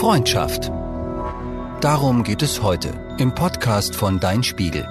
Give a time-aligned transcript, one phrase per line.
[0.00, 0.72] Freundschaft.
[1.82, 4.84] Darum geht es heute im Podcast von Dein Spiegel.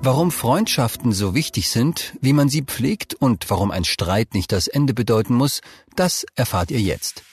[0.00, 4.68] Warum Freundschaften so wichtig sind, wie man sie pflegt und warum ein Streit nicht das
[4.68, 5.62] Ende bedeuten muss,
[5.96, 7.24] das erfahrt ihr jetzt.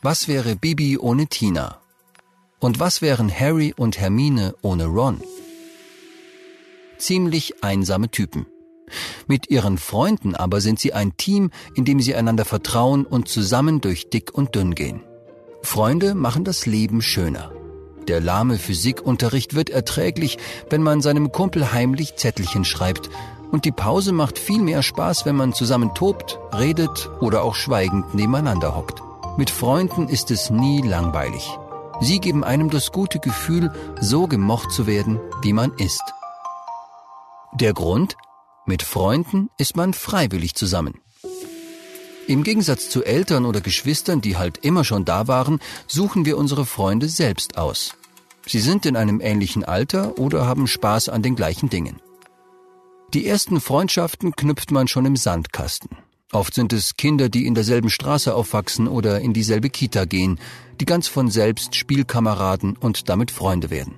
[0.00, 1.78] Was wäre Bibi ohne Tina?
[2.58, 5.20] Und was wären Harry und Hermine ohne Ron?
[6.96, 8.46] Ziemlich einsame Typen.
[9.26, 13.80] Mit ihren Freunden aber sind sie ein Team, in dem sie einander vertrauen und zusammen
[13.80, 15.02] durch dick und dünn gehen.
[15.62, 17.52] Freunde machen das Leben schöner.
[18.08, 20.38] Der lahme Physikunterricht wird erträglich,
[20.70, 23.10] wenn man seinem Kumpel heimlich Zettelchen schreibt.
[23.52, 28.14] Und die Pause macht viel mehr Spaß, wenn man zusammen tobt, redet oder auch schweigend
[28.14, 29.02] nebeneinander hockt.
[29.36, 31.48] Mit Freunden ist es nie langweilig.
[32.00, 36.02] Sie geben einem das gute Gefühl, so gemocht zu werden, wie man ist.
[37.54, 38.16] Der Grund?
[38.64, 41.00] Mit Freunden ist man freiwillig zusammen.
[42.28, 46.64] Im Gegensatz zu Eltern oder Geschwistern, die halt immer schon da waren, suchen wir unsere
[46.64, 47.94] Freunde selbst aus.
[48.46, 52.00] Sie sind in einem ähnlichen Alter oder haben Spaß an den gleichen Dingen.
[53.12, 55.90] Die ersten Freundschaften knüpft man schon im Sandkasten.
[56.30, 60.38] Oft sind es Kinder, die in derselben Straße aufwachsen oder in dieselbe Kita gehen,
[60.80, 63.96] die ganz von selbst Spielkameraden und damit Freunde werden.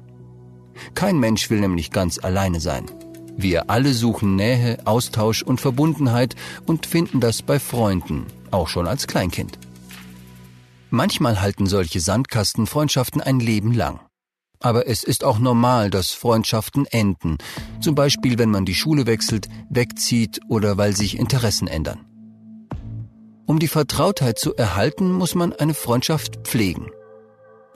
[0.94, 2.90] Kein Mensch will nämlich ganz alleine sein.
[3.36, 9.06] Wir alle suchen Nähe, Austausch und Verbundenheit und finden das bei Freunden, auch schon als
[9.06, 9.58] Kleinkind.
[10.90, 14.00] Manchmal halten solche Sandkastenfreundschaften ein Leben lang.
[14.60, 17.38] Aber es ist auch normal, dass Freundschaften enden,
[17.80, 22.06] zum Beispiel wenn man die Schule wechselt, wegzieht oder weil sich Interessen ändern.
[23.46, 26.90] Um die Vertrautheit zu erhalten, muss man eine Freundschaft pflegen.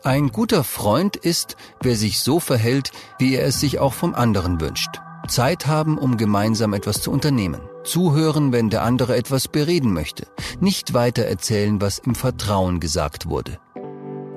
[0.02, 4.60] Ein guter Freund ist, wer sich so verhält, wie er es sich auch vom anderen
[4.60, 5.00] wünscht.
[5.28, 7.60] Zeit haben, um gemeinsam etwas zu unternehmen.
[7.84, 10.26] Zuhören, wenn der andere etwas bereden möchte.
[10.60, 13.58] Nicht weiter erzählen, was im Vertrauen gesagt wurde.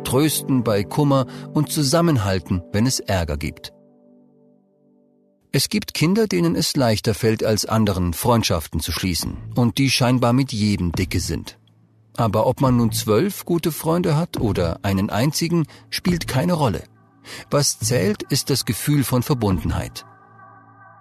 [0.03, 3.73] Trösten bei Kummer und zusammenhalten, wenn es Ärger gibt.
[5.53, 10.31] Es gibt Kinder, denen es leichter fällt als anderen, Freundschaften zu schließen und die scheinbar
[10.31, 11.59] mit jedem dicke sind.
[12.15, 16.83] Aber ob man nun zwölf gute Freunde hat oder einen einzigen, spielt keine Rolle.
[17.49, 20.05] Was zählt, ist das Gefühl von Verbundenheit.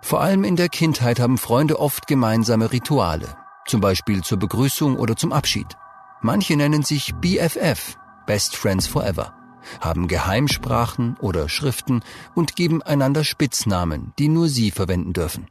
[0.02, 5.16] Vor allem in der Kindheit haben Freunde oft gemeinsame Rituale, zum Beispiel zur Begrüßung oder
[5.16, 5.76] zum Abschied.
[6.22, 7.96] Manche nennen sich BFF,
[8.26, 9.34] Best Friends Forever
[9.80, 12.02] haben Geheimsprachen oder Schriften
[12.34, 15.48] und geben einander Spitznamen, die nur sie verwenden dürfen.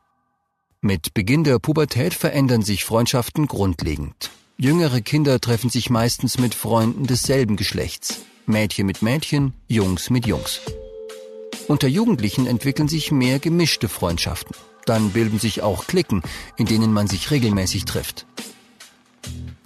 [0.81, 4.31] Mit Beginn der Pubertät verändern sich Freundschaften grundlegend.
[4.58, 8.22] Jüngere Kinder treffen sich meistens mit Freunden desselben Geschlechts.
[8.46, 10.62] Mädchen mit Mädchen, Jungs mit Jungs.
[11.69, 14.56] Unter Jugendlichen entwickeln sich mehr gemischte Freundschaften.
[14.85, 16.24] Dann bilden sich auch Klicken,
[16.57, 18.25] in denen man sich regelmäßig trifft.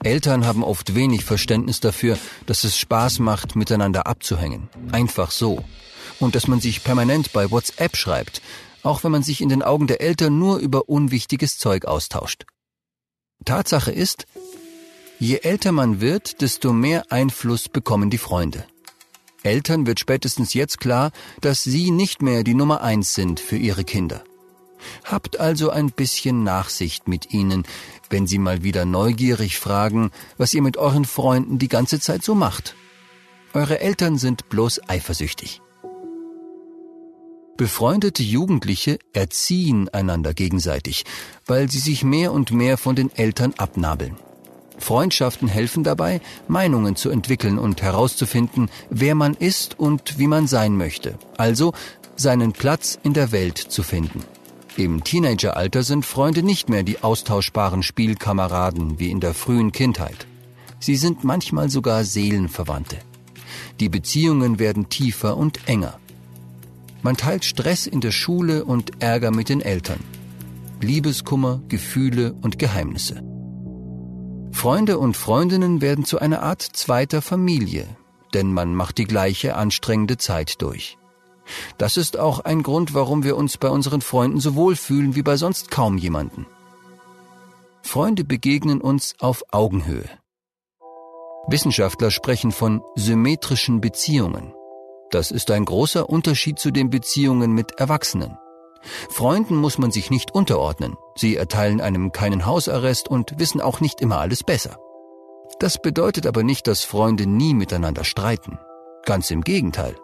[0.03, 4.67] Eltern haben oft wenig Verständnis dafür, dass es Spaß macht, miteinander abzuhängen.
[4.91, 5.63] Einfach so.
[6.19, 8.41] Und dass man sich permanent bei WhatsApp schreibt,
[8.83, 12.43] auch wenn man sich in den Augen der Eltern nur über unwichtiges Zeug austauscht.
[13.45, 14.25] Tatsache ist,
[15.19, 18.65] je älter man wird, desto mehr Einfluss bekommen die Freunde.
[19.43, 21.11] Eltern wird spätestens jetzt klar,
[21.41, 24.23] dass sie nicht mehr die Nummer eins sind für ihre Kinder.
[25.03, 27.63] Habt also ein bisschen Nachsicht mit ihnen,
[28.09, 32.35] wenn sie mal wieder neugierig fragen, was ihr mit euren Freunden die ganze Zeit so
[32.35, 32.75] macht.
[33.53, 35.61] Eure Eltern sind bloß eifersüchtig.
[37.55, 41.05] Befreundete Jugendliche erziehen einander gegenseitig,
[41.45, 44.17] weil sie sich mehr und mehr von den Eltern abnabeln.
[44.83, 50.77] Freundschaften helfen dabei, Meinungen zu entwickeln und herauszufinden, wer man ist und wie man sein
[50.77, 51.73] möchte, also
[52.15, 54.23] seinen Platz in der Welt zu finden.
[54.75, 60.27] Im Teenageralter sind Freunde nicht mehr die austauschbaren Spielkameraden wie in der frühen Kindheit.
[60.79, 62.97] Sie sind manchmal sogar Seelenverwandte.
[63.79, 65.99] Die Beziehungen werden tiefer und enger.
[67.03, 69.99] Man teilt Stress in der Schule und Ärger mit den Eltern.
[70.81, 73.32] Liebeskummer, Gefühle und Geheimnisse.
[74.53, 77.87] Freunde und Freundinnen werden zu einer Art zweiter Familie,
[78.33, 80.97] denn man macht die gleiche anstrengende Zeit durch.
[81.77, 85.23] Das ist auch ein Grund, warum wir uns bei unseren Freunden so wohl fühlen wie
[85.23, 86.45] bei sonst kaum jemanden.
[87.81, 90.09] Freunde begegnen uns auf Augenhöhe.
[91.47, 94.53] Wissenschaftler sprechen von symmetrischen Beziehungen.
[95.11, 98.37] Das ist ein großer Unterschied zu den Beziehungen mit Erwachsenen.
[99.09, 100.97] Freunden muss man sich nicht unterordnen.
[101.15, 104.77] Sie erteilen einem keinen Hausarrest und wissen auch nicht immer alles besser.
[105.59, 108.59] Das bedeutet aber nicht, dass Freunde nie miteinander streiten.
[109.05, 109.95] Ganz im Gegenteil.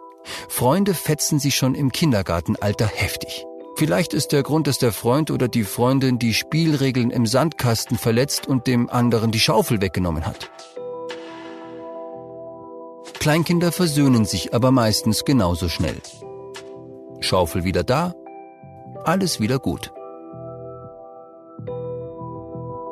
[0.48, 3.46] Freunde fetzen sich schon im Kindergartenalter heftig.
[3.76, 8.46] Vielleicht ist der Grund, dass der Freund oder die Freundin die Spielregeln im Sandkasten verletzt
[8.46, 10.50] und dem anderen die Schaufel weggenommen hat.
[13.18, 15.96] Kleinkinder versöhnen sich aber meistens genauso schnell.
[17.20, 18.14] Schaufel wieder da,
[19.04, 19.92] alles wieder gut.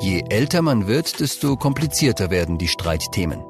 [0.00, 3.44] Je älter man wird, desto komplizierter werden die Streitthemen.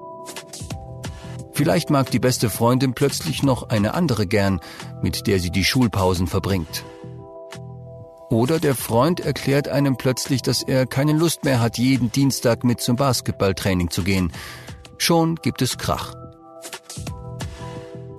[1.52, 4.60] Vielleicht mag die beste Freundin plötzlich noch eine andere gern,
[5.02, 6.84] mit der sie die Schulpausen verbringt.
[8.30, 12.80] Oder der Freund erklärt einem plötzlich, dass er keine Lust mehr hat, jeden Dienstag mit
[12.80, 14.32] zum Basketballtraining zu gehen.
[14.98, 16.17] Schon gibt es Krach.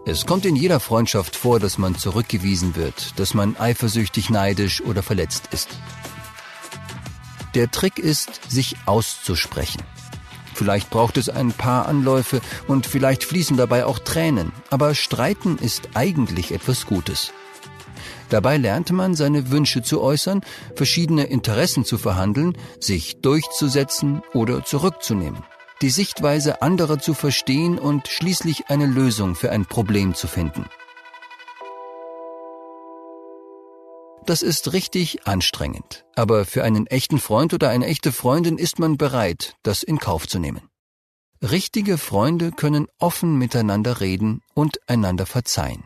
[0.09, 5.03] Es kommt in jeder Freundschaft vor, dass man zurückgewiesen wird, dass man eifersüchtig, neidisch oder
[5.03, 5.69] verletzt ist.
[7.53, 9.83] Der Trick ist, sich auszusprechen.
[10.55, 15.89] Vielleicht braucht es ein paar Anläufe und vielleicht fließen dabei auch Tränen, aber Streiten ist
[15.93, 17.31] eigentlich etwas Gutes.
[18.29, 20.41] Dabei lernte man, seine Wünsche zu äußern,
[20.75, 25.43] verschiedene Interessen zu verhandeln, sich durchzusetzen oder zurückzunehmen,
[25.81, 30.65] die Sichtweise anderer zu verstehen und schließlich eine Lösung für ein Problem zu finden.
[34.25, 38.97] Das ist richtig anstrengend, aber für einen echten Freund oder eine echte Freundin ist man
[38.97, 40.69] bereit, das in Kauf zu nehmen.
[41.41, 45.85] Richtige Freunde können offen miteinander reden und einander verzeihen.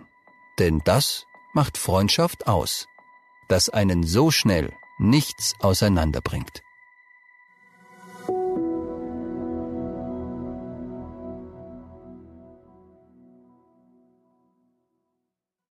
[0.60, 2.88] Denn das macht Freundschaft aus,
[3.50, 6.64] dass einen so schnell nichts auseinanderbringt.